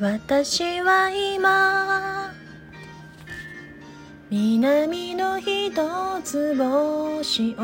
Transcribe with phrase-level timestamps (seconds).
[0.00, 2.32] 私は今
[4.30, 5.72] 南の一
[6.22, 7.62] つ星を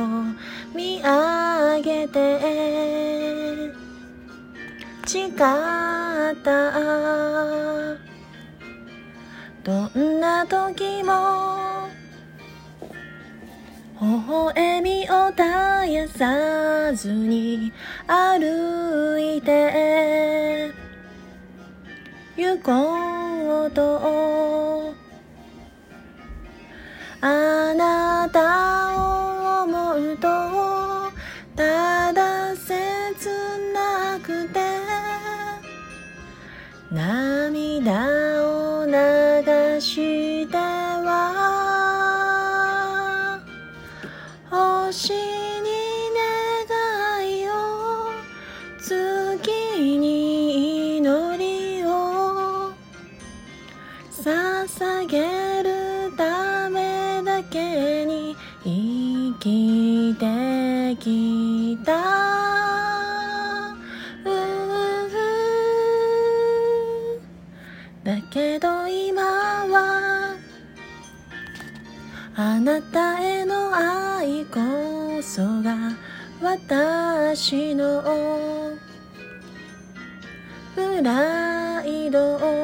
[0.75, 3.70] 見上げて
[5.07, 5.30] 誓っ
[6.43, 6.72] た。
[9.62, 11.89] どんな時も
[14.00, 15.43] 微笑みを絶
[15.93, 17.72] やさずに
[18.08, 20.83] 歩いて。
[22.58, 24.95] こと
[27.21, 30.29] あなたを思うと
[31.57, 32.72] ただ切
[33.72, 34.61] なくて
[36.91, 38.92] 涙を流
[39.81, 41.81] しては
[44.50, 45.44] 星
[54.67, 58.34] 捧げるためだけに
[58.65, 61.93] 生きてきた。
[68.03, 70.34] だけど今は
[72.37, 74.61] あなたへの愛こ
[75.23, 75.93] そが
[76.41, 78.03] 私の。
[80.75, 82.64] プライド